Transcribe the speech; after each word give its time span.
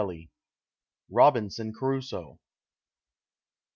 ROBINSON 1.11 1.73
CRUSOE. 1.73 2.39